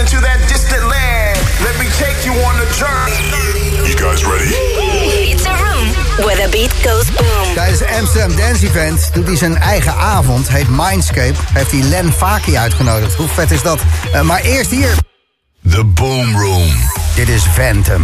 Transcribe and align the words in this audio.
into 0.00 0.18
that 0.20 0.40
distant 0.48 0.82
land. 0.88 1.36
Let 1.60 1.76
me 1.78 1.86
take 2.00 2.24
you 2.24 2.32
on 2.48 2.54
a 2.56 2.68
journey. 2.80 3.20
You 3.88 3.96
guys 3.96 4.24
ready? 4.24 4.48
It's 5.32 5.44
a 5.44 5.54
room 5.64 5.88
where 6.24 6.36
the 6.36 6.48
beat 6.50 6.72
goes 6.84 7.10
boom. 7.10 7.54
Tijdens 7.54 7.78
de 7.78 7.88
Amsterdam 7.98 8.36
Dance 8.36 8.66
Event 8.66 9.10
doet 9.14 9.26
hij 9.26 9.36
zijn 9.36 9.56
eigen 9.56 9.94
avond, 9.94 10.48
heet 10.48 10.68
Mindscape. 10.68 11.34
Heeft 11.52 11.70
hij 11.70 11.82
Len 11.82 12.12
Faki 12.12 12.56
uitgenodigd. 12.56 13.14
Hoe 13.14 13.28
vet 13.28 13.50
is 13.50 13.62
dat? 13.62 13.80
Eh, 14.12 14.20
maar 14.20 14.40
eerst 14.40 14.70
hier. 14.70 14.90
The 15.70 15.84
Boom 15.84 16.36
Room. 16.36 16.70
Dit 17.14 17.28
is 17.28 17.42
Phantom. 17.42 18.02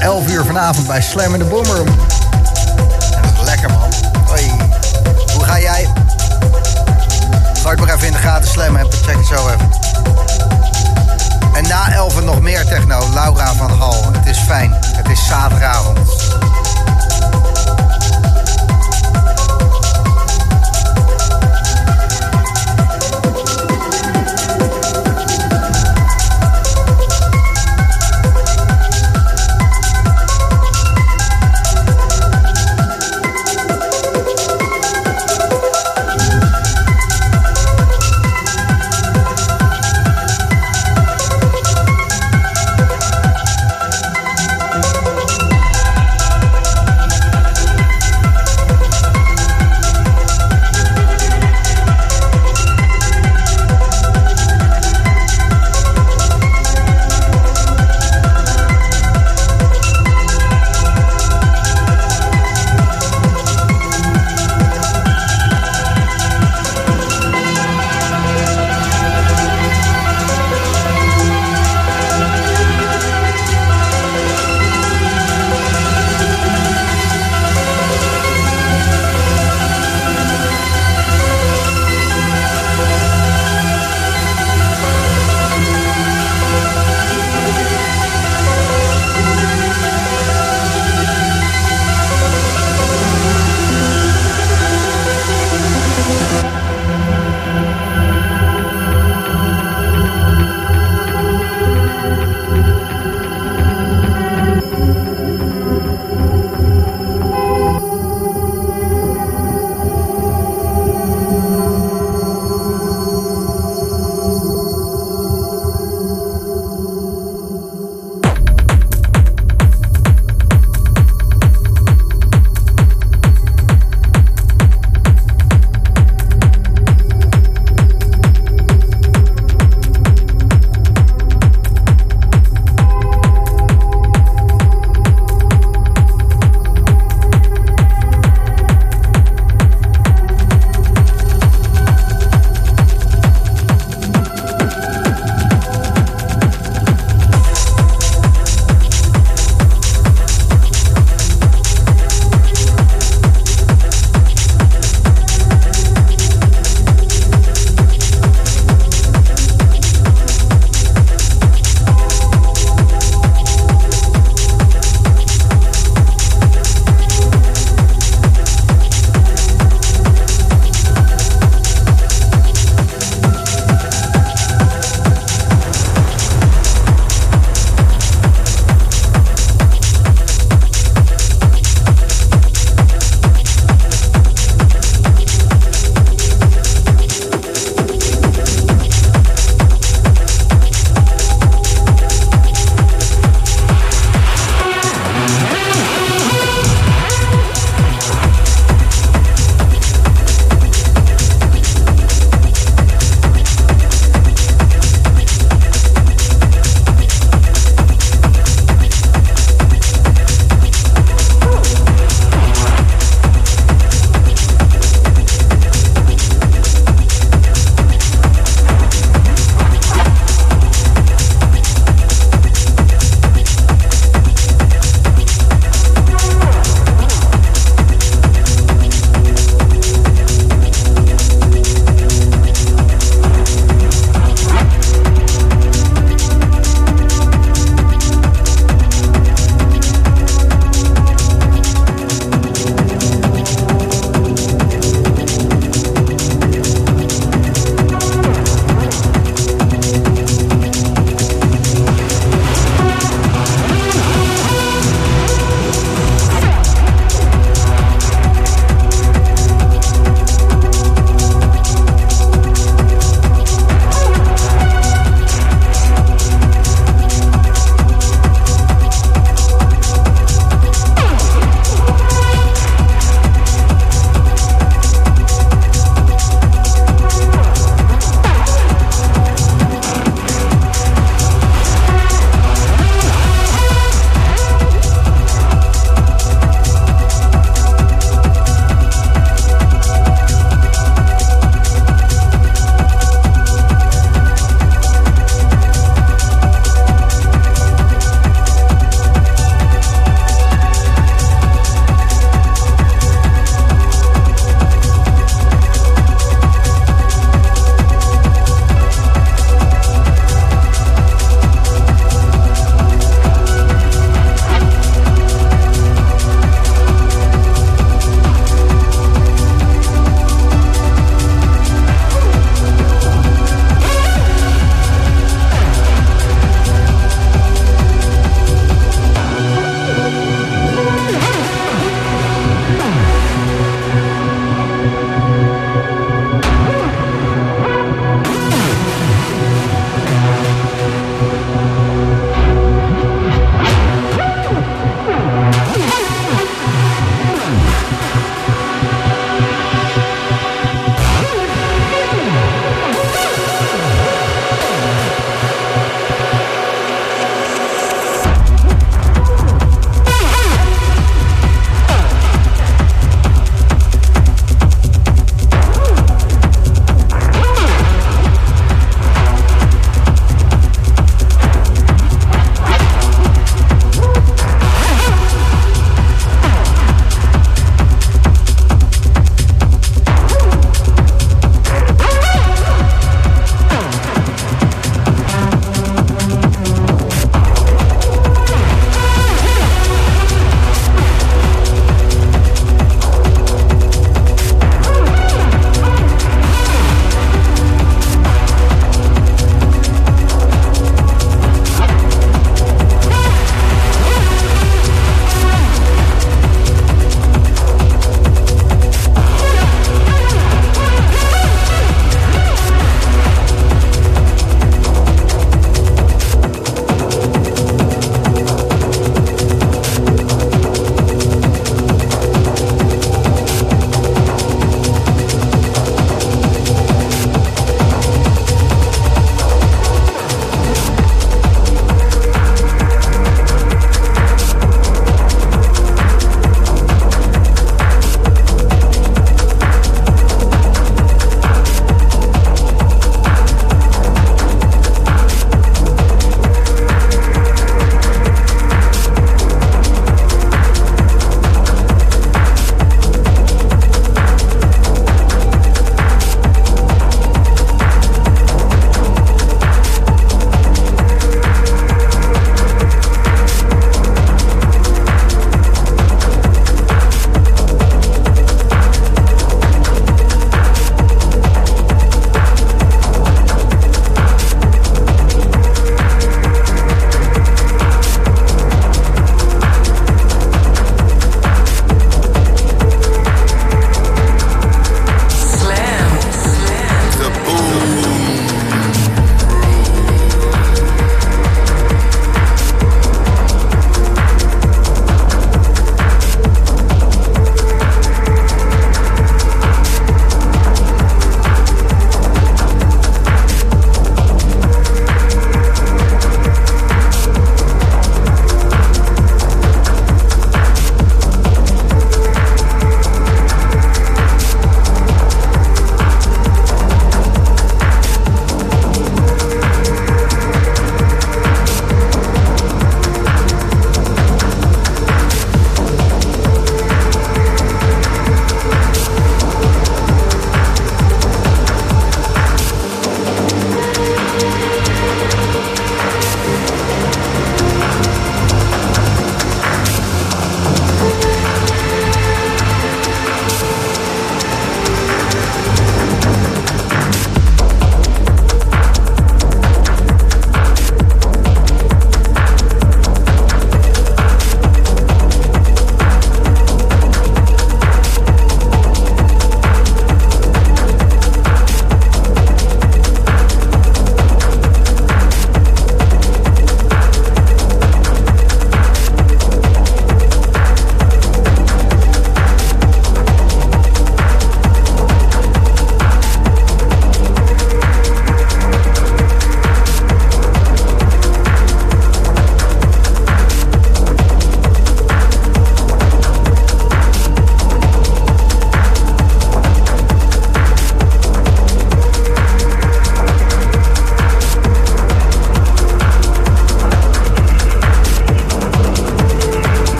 11 0.00 0.30
uur 0.30 0.44
vanavond 0.44 0.86
bij 0.86 1.02
Slam 1.02 1.32
in 1.32 1.38
de 1.38 1.44
Boomroom. 1.44 1.88
Lekker 3.44 3.70
man. 3.70 3.88
Hoi. 4.26 4.50
Hoe 5.32 5.44
ga 5.44 5.58
jij? 5.58 5.88
Gooi 7.62 7.70
het 7.70 7.78
maar 7.80 7.94
even 7.94 8.06
in 8.06 8.12
de 8.12 8.18
gaten 8.18 8.50
Slam 8.50 8.76
en 8.76 8.86
check 9.04 9.16
het 9.16 9.26
zo 9.26 9.48
even. 9.48 9.70
En 11.54 11.68
na 11.68 11.92
11 11.92 12.24
nog 12.24 12.40
meer 12.40 12.64
techno. 12.64 13.08
Laura 13.14 13.54
van 13.54 13.70
Hal. 13.70 14.04
Het 14.12 14.26
is 14.26 14.38
fijn. 14.38 14.76
Het 14.96 15.08
is 15.08 15.26
zaterdagavond. 15.26 15.98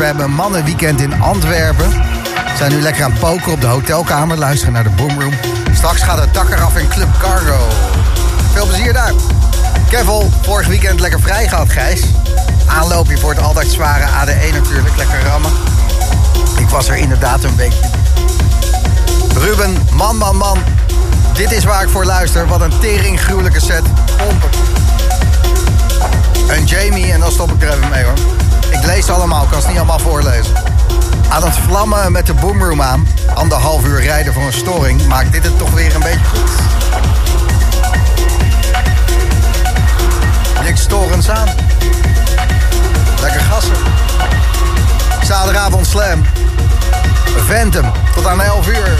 We 0.00 0.06
hebben 0.06 0.24
een 0.24 0.34
mannenweekend 0.34 1.00
in 1.00 1.20
Antwerpen. 1.20 1.88
We 1.88 2.56
zijn 2.56 2.72
nu 2.72 2.80
lekker 2.80 3.04
aan 3.04 3.10
het 3.10 3.20
poken 3.20 3.52
op 3.52 3.60
de 3.60 3.66
hotelkamer. 3.66 4.38
Luisteren 4.38 4.72
naar 4.72 4.82
de 4.82 4.90
boomroom. 4.90 5.34
Straks 5.72 6.02
gaat 6.02 6.18
het 6.18 6.34
dak 6.34 6.50
eraf 6.50 6.76
in 6.76 6.88
Club 6.88 7.08
Cargo. 7.18 7.68
Veel 8.52 8.66
plezier 8.66 8.92
daar. 8.92 9.12
Kevel, 9.90 10.30
vorig 10.42 10.66
weekend 10.66 11.00
lekker 11.00 11.20
vrij 11.20 11.48
gehad, 11.48 11.72
Gijs. 11.72 12.02
Aanloopje 12.66 13.18
voor 13.18 13.30
het 13.30 13.40
altijd 13.40 13.66
zware 13.66 14.04
AD1 14.04 14.52
natuurlijk. 14.52 14.96
Lekker 14.96 15.22
rammen. 15.22 15.50
Ik 16.58 16.68
was 16.68 16.88
er 16.88 16.96
inderdaad 16.96 17.44
een 17.44 17.56
beetje. 17.56 17.88
Ruben, 19.34 19.86
man, 19.92 20.16
man, 20.16 20.36
man. 20.36 20.58
Dit 21.32 21.52
is 21.52 21.64
waar 21.64 21.82
ik 21.82 21.88
voor 21.88 22.04
luister. 22.04 22.46
Wat 22.46 22.60
een 22.60 22.78
tering 22.78 23.20
gruwelijke 23.20 23.60
set. 23.60 23.82
Pompen. 24.16 24.50
En 26.48 26.64
Jamie, 26.64 27.12
en 27.12 27.20
dan 27.20 27.30
stop 27.30 27.52
ik 27.52 27.62
er 27.62 27.68
even 27.68 27.88
mee 27.88 28.04
hoor. 28.04 28.48
Ik 28.70 28.84
lees 28.84 29.10
allemaal, 29.10 29.42
ik 29.42 29.50
kan 29.50 29.60
ze 29.60 29.68
niet 29.68 29.76
allemaal 29.76 29.98
voorlezen. 29.98 30.54
Aan 31.28 31.44
het 31.44 31.56
vlammen 31.56 32.12
met 32.12 32.26
de 32.26 32.34
boomroom 32.34 32.82
aan. 32.82 33.06
Anderhalf 33.34 33.84
uur 33.84 34.00
rijden 34.00 34.32
voor 34.32 34.42
een 34.42 34.52
storing. 34.52 35.06
Maakt 35.06 35.32
dit 35.32 35.44
het 35.44 35.58
toch 35.58 35.70
weer 35.70 35.94
een 35.94 36.00
beetje 36.00 36.24
goed. 36.24 36.50
Niks 40.64 40.80
storends 40.80 41.28
aan. 41.28 41.48
Lekker 43.20 43.40
gassen. 43.40 43.76
Zaterdagavond 45.22 45.86
slam. 45.86 46.24
Phantom. 47.46 47.92
Tot 48.14 48.26
aan 48.26 48.40
11 48.40 48.68
uur. 48.68 48.98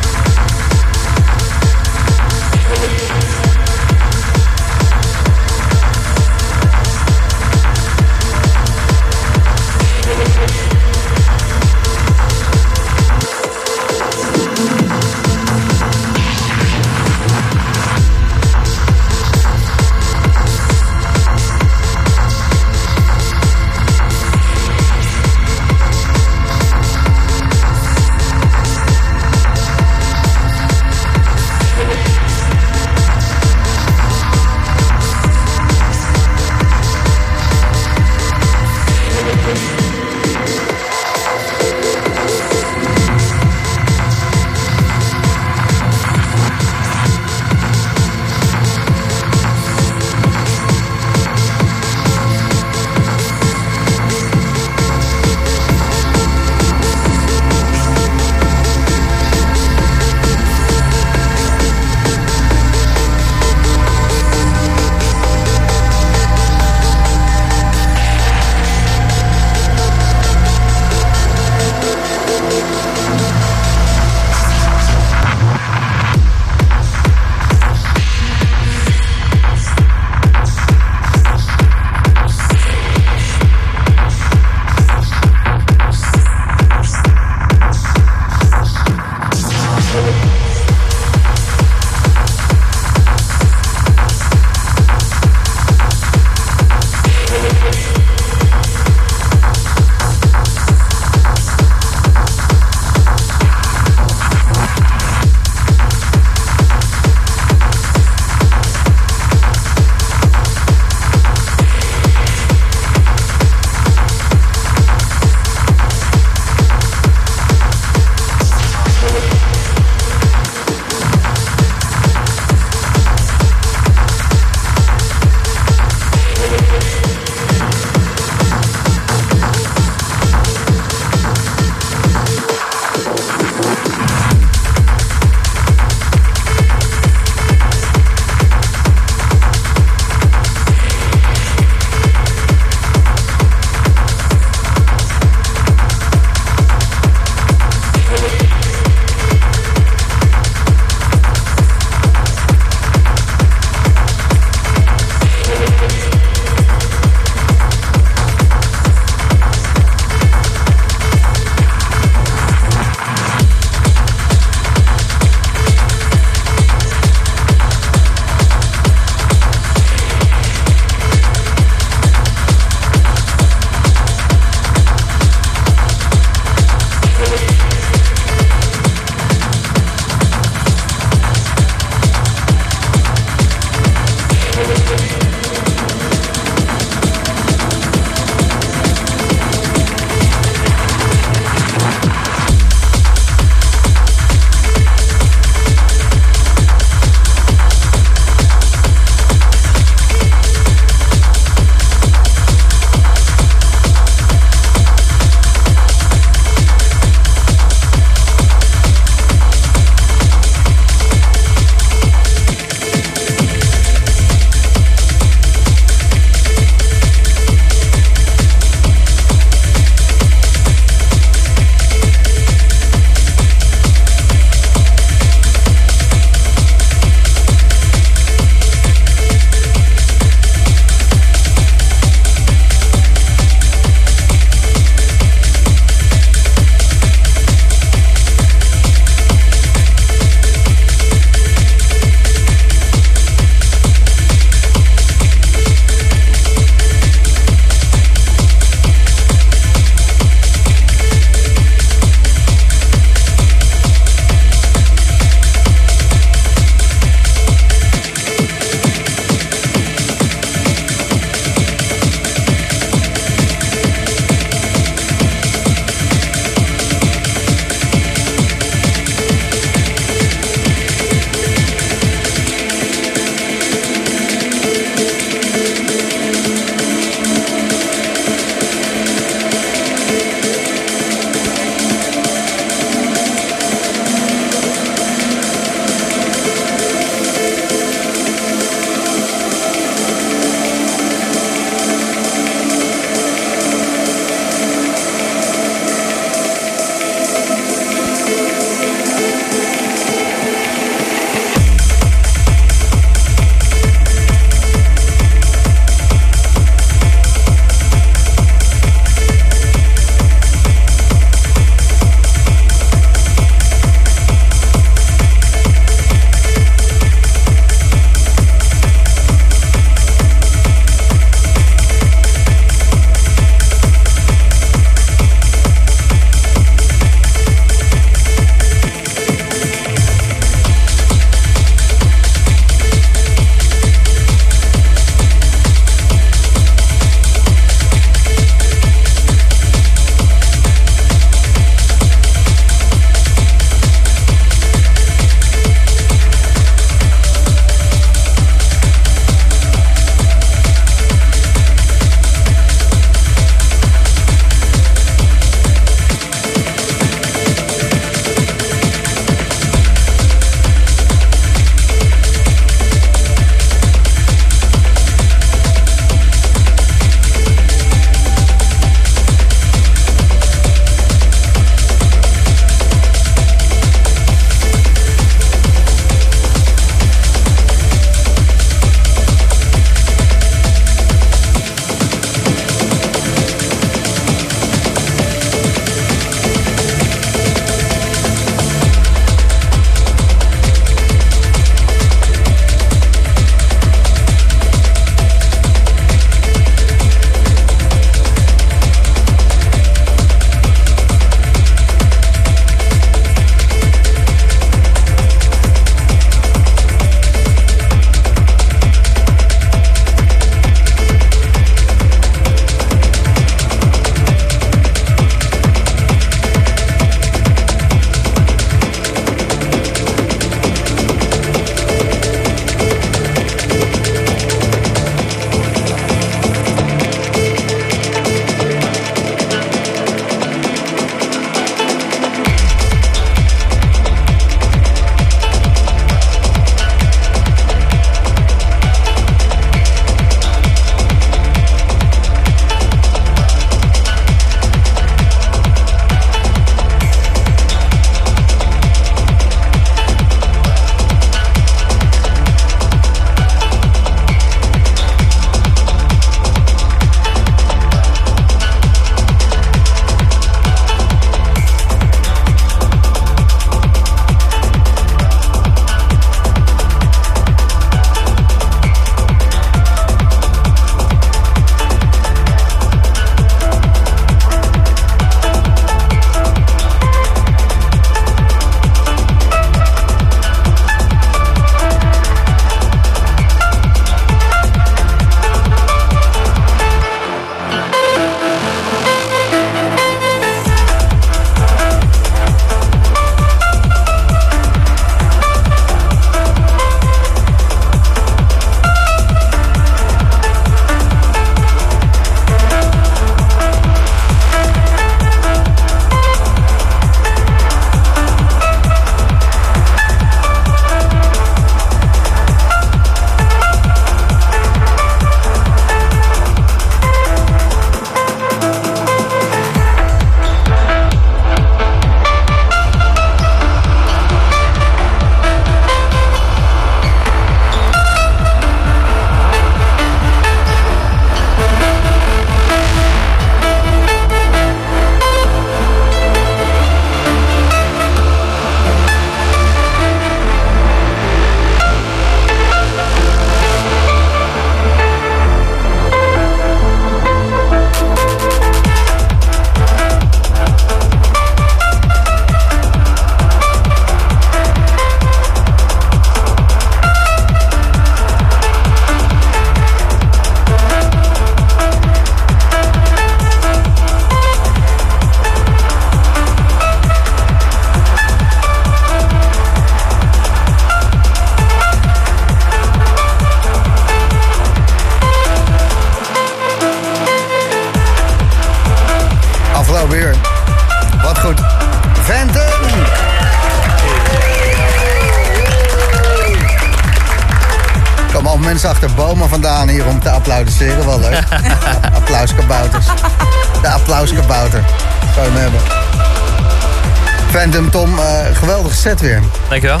Set 599.04 599.20
weer. 599.20 599.40
Dankjewel. 599.68 600.00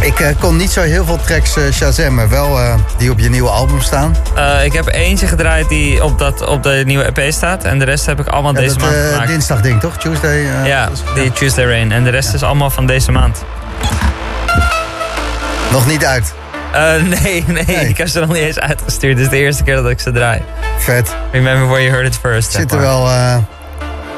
Ik 0.00 0.20
eh, 0.20 0.28
kon 0.38 0.56
niet 0.56 0.70
zo 0.70 0.80
heel 0.80 1.04
veel 1.04 1.18
tracks 1.24 1.56
uh, 1.56 1.72
shazammen. 1.72 2.28
Wel 2.28 2.60
eh, 2.60 2.74
die 2.96 3.10
op 3.10 3.18
je 3.18 3.28
nieuwe 3.30 3.48
album 3.48 3.80
staan. 3.80 4.16
Ik 4.64 4.72
heb 4.72 4.86
eentje 4.88 5.26
gedraaid 5.26 5.68
die 5.68 6.04
op, 6.04 6.18
dat, 6.18 6.46
op 6.46 6.62
de 6.62 6.82
nieuwe 6.86 7.12
EP 7.12 7.32
staat. 7.32 7.64
En 7.64 7.78
de 7.78 7.84
rest 7.84 8.06
heb 8.06 8.20
ik 8.20 8.26
allemaal 8.26 8.52
Ja, 8.54 8.60
deze 8.60 8.76
dat, 8.78 8.90
maand 8.90 8.96
gemaakt. 9.10 9.28
dinsdag 9.28 9.60
ding, 9.60 9.80
toch? 9.80 9.96
Tuesday? 9.96 10.38
ja, 10.64 10.88
die 11.14 11.32
Tuesday 11.32 11.64
Rain. 11.64 11.92
En 11.92 12.04
de 12.04 12.10
rest 12.10 12.34
is 12.34 12.42
allemaal 12.42 12.70
van 12.70 12.86
deze 12.86 13.12
maand. 13.12 13.44
Nog 15.72 15.86
niet 15.86 16.04
uit. 16.04 16.34
Nee, 17.22 17.44
nee, 17.46 17.64
Nee. 17.66 17.88
ik 17.88 17.96
heb 17.98 18.08
ze 18.08 18.20
nog 18.20 18.28
niet 18.28 18.42
eens 18.42 18.58
uitgestuurd. 18.58 19.16
Dit 19.16 19.24
is 19.24 19.30
de 19.30 19.38
eerste 19.38 19.62
keer 19.62 19.74
dat 19.74 19.90
ik 19.90 20.00
ze 20.00 20.12
draai. 20.12 20.42
Vet. 20.78 21.14
Remember 21.32 21.66
where 21.68 21.82
you 21.82 21.94
heard 21.94 22.06
it 22.06 22.18
first. 22.22 22.54
Er 22.54 22.60
zitten 22.60 22.78
maar. 22.78 22.86
wel 22.86 23.10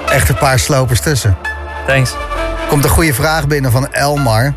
echt 0.08 0.28
een 0.28 0.38
paar 0.38 0.58
slopers 0.58 1.00
tussen. 1.00 1.36
Thanks. 1.86 2.12
Komt 2.72 2.84
een 2.84 2.90
goede 2.90 3.14
vraag 3.14 3.46
binnen 3.46 3.70
van 3.72 3.92
Elmar. 3.92 4.54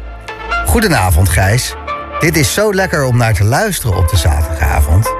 Goedenavond, 0.65 1.29
Gijs. 1.29 1.73
Dit 2.19 2.37
is 2.37 2.53
zo 2.53 2.73
lekker 2.73 3.03
om 3.05 3.17
naar 3.17 3.33
te 3.33 3.43
luisteren 3.43 3.97
op 3.97 4.09
de 4.09 4.17
zaterdagavond. 4.17 5.13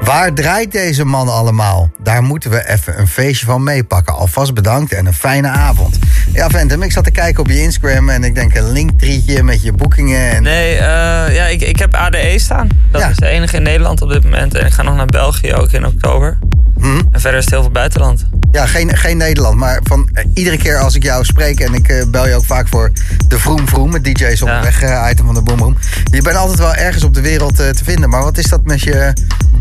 Waar 0.00 0.32
draait 0.32 0.72
deze 0.72 1.04
man 1.04 1.28
allemaal? 1.28 1.90
Daar 2.02 2.22
moeten 2.22 2.50
we 2.50 2.68
even 2.68 2.98
een 2.98 3.08
feestje 3.08 3.46
van 3.46 3.62
meepakken. 3.62 4.14
Alvast 4.14 4.54
bedankt 4.54 4.92
en 4.92 5.06
een 5.06 5.12
fijne 5.14 5.48
avond. 5.48 5.98
Ja, 6.32 6.48
Ventum, 6.50 6.82
ik 6.82 6.92
zat 6.92 7.04
te 7.04 7.10
kijken 7.10 7.40
op 7.42 7.48
je 7.48 7.62
Instagram 7.62 8.08
en 8.08 8.24
ik 8.24 8.34
denk 8.34 8.54
een 8.54 8.72
linktrietje 8.72 9.42
met 9.42 9.62
je 9.62 9.72
boekingen. 9.72 10.30
En... 10.30 10.42
Nee, 10.42 10.74
eh, 10.74 11.34
ja, 11.34 11.46
ik, 11.46 11.62
ik 11.62 11.78
heb 11.78 11.94
ADE 11.94 12.34
staan. 12.38 12.68
Dat 12.90 13.00
Ja. 13.00 13.08
is 13.08 13.16
de 13.16 13.26
enige 13.26 13.56
in 13.56 13.62
Nederland 13.62 14.02
op 14.02 14.08
dit 14.08 14.22
moment. 14.24 14.54
En 14.54 14.66
ik 14.66 14.72
ga 14.72 14.82
nog 14.82 14.96
naar 14.96 15.06
België 15.06 15.54
ook 15.54 15.70
in 15.70 15.86
oktober. 15.86 16.38
Hm? 16.80 17.00
En 17.10 17.20
verder 17.20 17.38
is 17.38 17.44
het 17.44 17.54
heel 17.54 17.62
veel 17.62 17.70
buitenland. 17.70 18.26
Ja, 18.52 18.66
geen, 18.66 18.96
geen 18.96 19.16
Nederland, 19.16 19.56
maar 19.56 19.80
van 19.82 20.08
eh, 20.12 20.24
iedere 20.34 20.56
keer 20.56 20.78
als 20.78 20.94
ik 20.94 21.02
jou 21.02 21.24
spreek... 21.24 21.60
en 21.60 21.74
ik 21.74 21.88
eh, 21.88 22.04
bel 22.08 22.28
je 22.28 22.34
ook 22.34 22.44
vaak 22.44 22.68
voor 22.68 22.92
de 23.28 23.38
Vroom 23.38 23.68
Vroom, 23.68 23.92
het 23.92 24.04
DJ's 24.04 24.42
op 24.42 24.48
de 24.48 24.60
weg 24.62 24.82
eh, 24.82 25.06
item 25.10 25.24
van 25.26 25.34
de 25.34 25.42
Boom 25.42 25.58
Boom. 25.58 25.76
Je 26.10 26.22
bent 26.22 26.36
altijd 26.36 26.58
wel 26.58 26.74
ergens 26.74 27.04
op 27.04 27.14
de 27.14 27.20
wereld 27.20 27.60
eh, 27.60 27.68
te 27.68 27.84
vinden. 27.84 28.10
Maar 28.10 28.22
wat 28.22 28.38
is 28.38 28.46
dat 28.48 28.64
met 28.64 28.82
je 28.82 29.12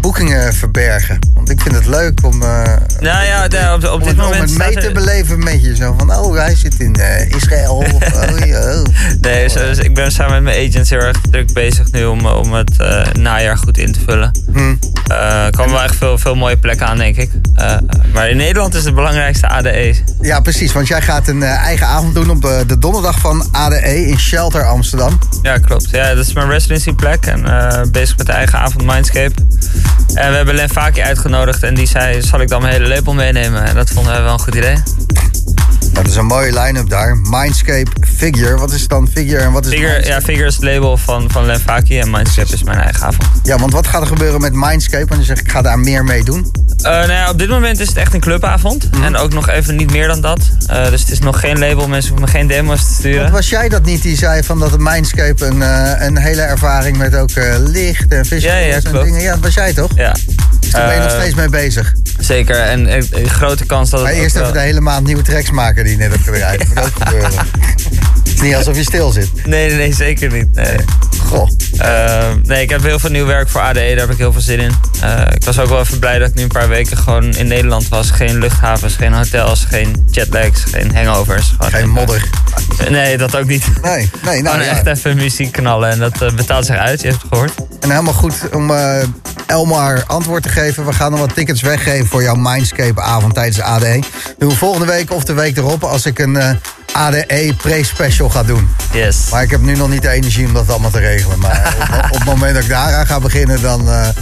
boekingen 0.02 0.54
verbergen? 0.54 1.20
Want 1.34 1.50
ik 1.50 1.62
vind 1.62 1.76
het 1.76 1.86
leuk 1.86 2.20
om, 2.26 2.42
eh, 2.42 2.64
Nou 3.00 3.26
ja, 3.26 3.46
op, 3.76 3.84
op 3.84 3.92
om, 3.92 4.00
dit 4.00 4.08
het, 4.08 4.18
om 4.18 4.24
moment 4.24 4.50
het 4.50 4.58
mee 4.58 4.74
te 4.74 4.80
er- 4.80 4.94
beleven 4.94 5.44
met 5.44 5.64
je. 5.64 5.76
Zo 5.76 5.96
van, 5.98 6.16
oh, 6.16 6.36
hij 6.36 6.56
zit 6.56 6.80
in 6.80 6.96
eh, 6.96 7.30
Israël. 7.30 7.76
of, 7.76 7.92
oh, 8.14 8.22
oh. 8.32 8.84
Nee, 9.22 9.50
zo- 9.50 9.60
dus 9.66 9.78
ik 9.78 9.94
ben 9.94 10.12
samen 10.12 10.34
met 10.34 10.44
mijn 10.54 10.70
agents 10.70 10.90
heel 10.90 11.00
erg 11.00 11.18
druk 11.32 11.54
bezig 11.54 11.92
nu 11.92 12.06
om, 12.06 12.26
om 12.26 12.54
het 12.54 12.78
eh, 12.80 13.06
najaar 13.12 13.58
goed 13.58 13.78
in 13.78 13.92
te 13.92 14.00
vullen. 14.08 14.32
Hm. 14.54 14.76
Eh, 15.08 15.46
Er 15.46 15.52
komen 15.52 15.72
wel 15.74 15.84
echt 15.84 15.96
veel, 15.96 16.18
veel 16.18 16.36
mooie 16.36 16.58
plekken 16.58 16.88
aan, 16.88 16.98
denk 16.98 17.13
ik. 17.13 17.13
Eh, 17.18 17.76
maar 18.14 18.30
in 18.30 18.38
Nederland 18.38 18.74
is 18.74 18.86
het 18.86 18.96
belangrijkste 18.96 19.48
ADE. 19.48 19.96
Ja, 20.22 20.40
precies. 20.40 20.74
Want 20.74 20.88
jij 20.88 21.02
gaat 21.02 21.28
een 21.28 21.44
eh, 21.44 21.50
eigen 21.50 21.88
avond 21.88 22.14
doen 22.14 22.30
op 22.30 22.46
eh, 22.46 22.58
de 22.68 22.78
donderdag 22.78 23.20
van 23.20 23.48
ADE 23.52 24.08
in 24.08 24.20
Shelter 24.20 24.66
Amsterdam. 24.68 25.20
Ja, 25.42 25.58
klopt. 25.58 25.90
Ja, 25.90 26.14
dat 26.16 26.26
is 26.26 26.34
mijn 26.34 26.50
residencyplek. 26.50 27.26
En 27.26 27.92
bezig 27.92 28.18
met 28.18 28.26
de 28.26 28.32
eigen 28.32 28.60
avond 28.60 28.86
Mindscape. 28.86 29.34
En 30.14 30.30
we 30.30 30.36
hebben 30.36 30.56
Len 30.56 30.70
Faki 30.70 31.02
uitgenodigd. 31.02 31.64
En 31.64 31.74
die 31.74 31.88
zei, 31.88 32.22
zal 32.22 32.42
ik 32.42 32.48
dan 32.48 32.62
mijn 32.62 32.74
hele 32.74 32.88
label 32.88 33.14
meenemen? 33.14 33.64
En 33.64 33.76
dat 33.76 33.90
vonden 33.90 34.16
we 34.16 34.22
wel 34.22 34.34
een 34.34 34.40
goed 34.40 34.56
idee. 34.56 34.78
Dat 35.94 36.08
is 36.08 36.16
een 36.16 36.26
mooie 36.26 36.60
line-up 36.62 36.90
daar. 36.90 37.18
Mindscape, 37.18 37.92
Figure. 38.16 38.58
Wat 38.58 38.72
is 38.72 38.88
dan 38.88 39.08
Figure 39.14 39.38
en 39.42 39.52
wat 39.52 39.66
is 39.66 39.72
Figure, 39.72 39.92
Mindscape? 39.92 40.20
ja, 40.20 40.26
Figure 40.26 40.48
is 40.48 40.56
het 40.56 40.64
label 40.64 40.98
van, 40.98 41.32
van 41.32 41.46
Len 41.46 41.60
Faki. 41.60 42.00
En 42.00 42.10
Mindscape 42.12 42.54
is 42.54 42.64
mijn 42.64 42.80
eigen 42.80 43.04
avond. 43.06 43.24
Ja, 43.44 43.58
want 43.58 43.74
wat 43.74 43.88
gaat 43.88 44.02
er 44.02 44.08
gebeuren 44.08 44.42
met 44.42 44.54
Mindscape? 44.54 45.06
Want 45.06 45.20
je 45.20 45.26
zegt, 45.26 45.40
ik 45.40 45.52
ga 45.52 45.62
daar 45.62 45.80
meer 45.80 46.04
mee 46.04 46.24
doen. 46.24 46.52
Eh, 46.78 46.84
nou 46.92 47.12
ja, 47.12 47.30
op 47.30 47.38
dit 47.40 47.50
moment 47.50 47.80
is 47.80 47.88
het 47.88 47.98
echt 47.98 48.14
een 48.14 48.20
clubavond. 48.20 48.92
Mhm. 48.92 49.04
En 49.04 49.16
ook 49.18 49.34
nog 49.34 49.50
even 49.50 49.76
niet 49.76 49.92
meer 49.92 50.08
dan 50.08 50.22
dat. 50.22 50.40
Eh, 50.68 50.90
dus 50.90 51.02
het 51.02 51.12
is 51.12 51.20
nog 51.20 51.40
geen 51.40 51.60
label. 51.60 51.88
Mensen 51.88 52.10
hoeven 52.12 52.32
me 52.32 52.38
geen 52.40 52.48
demo's 52.48 52.86
te 52.88 52.94
sturen. 52.94 53.32
was 53.32 53.50
jij 53.50 53.70
dat 53.70 53.86
niet 53.86 54.02
die 54.02 54.18
zei 54.18 54.44
van 54.44 54.60
dat 54.60 54.80
Mindscape 54.80 55.46
een, 55.46 55.62
eh, 55.62 56.06
een 56.06 56.18
hele 56.18 56.42
ervaring 56.42 56.98
met 56.98 57.16
ook 57.16 57.30
licht 57.60 58.12
en 58.14 58.26
visuals 58.26 58.44
Ja, 58.58 58.66
ja, 58.66 58.74
en 58.76 58.84
klopt. 58.84 59.06
dingen? 59.06 59.22
Ja, 59.22 59.32
dat 59.32 59.40
was 59.44 59.54
jij 59.54 59.74
toch? 59.74 59.92
Ja, 59.96 60.16
Dus 60.64 60.72
daar 60.72 60.86
ben 60.86 60.94
je 60.96 61.02
nog 61.02 61.12
Eh, 61.12 61.20
steeds 61.20 61.36
mee 61.36 61.50
bezig. 61.50 61.94
zeker. 62.20 62.56
En 62.56 62.94
een 62.96 63.30
grote 63.30 63.66
kans 63.66 63.90
dat 63.90 64.00
het 64.00 64.10
Maar 64.10 64.18
eerst 64.18 64.34
wel- 64.36 64.44
even 64.44 64.54
de 64.56 64.60
hele 64.64 64.82
maand 64.82 65.06
nieuwe 65.06 65.22
tracks 65.24 65.52
maken 65.52 65.84
die 65.84 65.94
je 65.94 66.00
net 66.00 66.12
hebt 66.12 66.24
gedraaid. 66.24 66.60
Dat 66.60 66.68
moet 66.68 66.80
ook 66.84 66.92
gebeuren. 67.04 67.32
Niet 68.44 68.56
alsof 68.56 68.76
je 68.76 68.84
stil 68.84 69.12
zit. 69.12 69.30
Nee, 69.46 69.68
nee, 69.68 69.78
nee, 69.78 69.94
zeker 69.94 70.32
niet. 70.32 70.54
Nee. 70.54 70.76
Goh. 71.26 71.50
Eh, 71.78 72.24
nee, 72.44 72.62
ik 72.62 72.70
heb 72.70 72.84
heel 72.84 73.00
veel 73.00 73.10
nieuw 73.10 73.26
werk 73.26 73.50
voor 73.50 73.62
ADE, 73.62 73.80
daar 73.80 73.98
heb 73.98 74.10
ik 74.10 74.18
heel 74.18 74.32
veel 74.32 74.42
zin 74.42 74.60
in. 74.60 74.72
Eh, 75.02 75.22
ik 75.34 75.44
was 75.44 75.60
ook 75.60 75.70
wel 75.70 75.80
even 75.80 76.00
blij 76.00 76.20
dat 76.20 76.30
ik 76.30 76.36
nu 76.36 76.42
een 76.42 76.48
paar 76.48 76.68
weken 76.70 76.98
gewoon 76.98 77.36
in 77.36 77.48
Nederland 77.48 77.88
was. 77.88 78.12
Geen 78.12 78.40
luchthavens, 78.40 78.96
geen 78.96 79.14
hotels, 79.14 79.66
geen 79.66 80.06
jetlags, 80.12 80.64
geen 80.72 80.96
hangovers. 80.96 81.54
Geen 81.60 81.74
even- 81.76 81.90
modder. 81.90 82.30
Nee, 82.90 83.18
dat 83.18 83.36
ook 83.36 83.46
niet. 83.48 83.66
Nee, 83.82 84.10
nee, 84.24 84.42
nou 84.42 84.56
Gewoon 84.56 84.66
ja. 84.72 84.72
echt 84.72 84.86
even 84.86 85.16
muziek 85.16 85.52
knallen 85.52 85.90
en 85.90 86.00
dat 86.00 86.22
eh, 86.22 86.32
betaalt 86.32 86.66
zich 86.66 86.76
uit, 86.78 87.02
je 87.02 87.08
hebt 87.08 87.22
het 87.22 87.32
gehoord. 87.32 87.54
En 87.80 87.90
helemaal 87.90 88.14
goed 88.14 88.36
om 88.54 88.72
eh, 88.72 89.04
Elmar 89.48 90.04
antwoord 90.08 90.44
te 90.44 90.50
geven. 90.50 90.86
We 90.86 90.94
gaan 90.94 91.12
nog 91.12 91.20
wat 91.20 91.36
tickets 91.36 91.62
weggeven 91.62 92.06
voor 92.08 92.24
jouw 92.24 92.36
Mindscape 92.36 93.02
avond 93.02 93.34
tijdens 93.34 93.56
de 93.58 93.64
ADE. 93.64 94.00
Doen 94.38 94.50
we 94.50 94.56
volgende 94.56 94.86
week 94.88 95.12
of 95.12 95.24
de 95.24 95.34
week 95.34 95.58
erop 95.58 95.84
als 95.84 96.06
ik 96.06 96.20
een 96.20 96.60
ADE 96.92 97.54
pre-special 97.58 98.30
ga 98.30 98.44
doen. 98.44 98.70
Yes. 98.94 99.18
Maar 99.32 99.44
ik 99.44 99.52
heb 99.52 99.62
nu 99.62 99.76
nog 99.76 99.90
niet 99.90 100.02
de 100.02 100.10
energie 100.10 100.46
om 100.46 100.54
dat 100.54 100.70
allemaal 100.70 100.90
te 100.92 101.00
regelen. 101.00 101.40
Maar 101.40 101.74
op, 102.04 102.12
op 102.12 102.18
het 102.18 102.26
moment 102.26 102.54
dat 102.54 102.64
ik 102.64 102.70
daaraan 102.70 103.06
ga 103.06 103.20
beginnen, 103.20 103.62
dan 103.62 103.90
eh, 103.90 104.08
eh, 104.08 104.16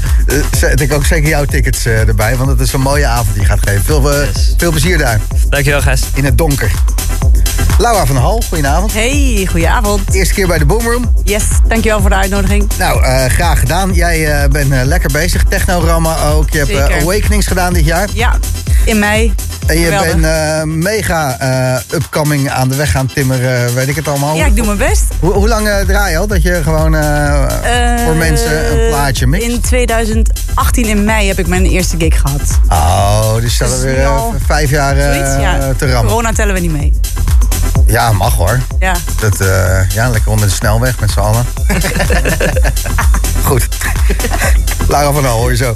zet 0.57 0.81
ik 0.81 0.93
ook 0.93 1.05
zeker 1.05 1.29
jouw 1.29 1.45
tickets 1.45 1.85
eh, 1.85 2.07
erbij. 2.07 2.35
Want 2.35 2.49
het 2.49 2.59
is 2.59 2.73
een 2.73 2.81
mooie 2.81 3.05
avond 3.05 3.33
die 3.33 3.41
je 3.41 3.47
gaat 3.47 3.59
geven. 3.69 3.83
Veel, 3.83 4.11
eh, 4.13 4.19
Yes. 4.33 4.53
veel 4.57 4.71
plezier 4.71 4.97
daar, 4.97 5.19
Dankjewel, 5.49 5.81
Gijs. 5.81 6.01
in 6.13 6.25
het 6.25 6.37
donker. 6.37 6.71
Laura 7.77 8.05
van 8.05 8.15
der 8.15 8.23
Hal, 8.23 8.41
goedenavond. 8.49 8.93
Hey, 8.93 9.47
goedenavond. 9.49 10.13
Eerste 10.13 10.33
keer 10.33 10.47
bij 10.47 10.57
de 10.57 10.65
Boomroom. 10.65 11.11
Yes, 11.23 11.43
dankjewel 11.67 11.99
voor 12.01 12.09
de 12.09 12.15
uitnodiging. 12.15 12.69
Nou, 12.77 13.03
eh, 13.03 13.25
graag 13.25 13.59
gedaan. 13.59 13.93
Jij 13.93 14.41
eh, 14.41 14.49
bent 14.49 14.71
eh, 14.71 14.79
lekker 14.83 15.09
bezig. 15.11 15.43
Technorama 15.43 16.21
ook. 16.23 16.49
Je 16.49 16.57
hebt 16.57 16.69
eh. 16.71 17.01
Awakenings 17.01 17.47
gedaan 17.47 17.73
dit 17.73 17.85
jaar. 17.85 18.09
Ja, 18.13 18.35
in 18.85 18.99
mei. 18.99 19.33
En 19.71 19.79
je 19.79 19.85
Geweldig. 19.85 20.11
bent 20.11 20.25
eh, 20.25 20.63
mega 20.63 21.37
eh, 21.39 21.95
upcoming 21.97 22.49
aan 22.49 22.67
de 22.69 22.75
weg 22.75 22.91
gaan 22.91 23.05
timmeren. 23.13 23.73
Weet 23.73 23.87
ik 23.87 23.95
het 23.95 24.07
allemaal. 24.07 24.35
Ja, 24.35 24.45
ik 24.45 24.55
doe 24.55 24.65
mijn 24.65 24.77
best. 24.77 25.03
Hoe, 25.19 25.33
hoe 25.33 25.47
lang 25.47 25.67
eh, 25.67 25.79
draai 25.79 26.11
je 26.11 26.17
al 26.17 26.27
dat 26.27 26.41
je 26.43 26.59
gewoon 26.63 26.95
eh, 26.95 27.39
voor 28.05 28.11
Eh, 28.13 28.17
mensen 28.17 28.71
een 28.71 28.87
plaatje 28.89 29.27
mixt? 29.27 29.47
In 29.47 29.61
2018 29.61 30.85
in 30.85 31.03
mei 31.05 31.27
heb 31.27 31.39
ik 31.39 31.47
mijn 31.47 31.65
eerste 31.65 31.95
gig 31.97 32.21
gehad. 32.21 32.41
Oh, 32.69 33.35
dus 33.35 33.59
er 33.59 33.67
Dus 33.69 33.81
weer 33.81 33.99
eh, 34.03 34.23
vijf 34.45 34.69
jaar 34.69 34.97
eh, 34.97 35.03
Zoiets, 35.13 35.41
ja. 35.41 35.73
te 35.77 35.91
rammen. 35.91 36.11
Corona 36.11 36.31
tellen 36.33 36.53
we 36.53 36.59
niet 36.59 36.71
mee. 36.71 36.99
Ja, 37.85 38.11
mag 38.11 38.33
hoor. 38.35 38.59
Ja. 38.79 38.93
Dat, 39.19 39.39
eh, 39.39 39.89
ja, 39.89 40.09
lekker 40.09 40.31
onder 40.31 40.47
de 40.47 40.53
snelweg 40.53 40.99
met 40.99 41.11
z'n 41.11 41.19
allen. 41.19 41.45
Goed. 43.43 43.67
Lara 44.87 45.11
van 45.11 45.25
Al, 45.25 45.37
hoor 45.37 45.49
je 45.51 45.55
zo. 45.57 45.71